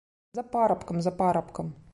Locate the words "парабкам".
0.55-1.01, 1.23-1.73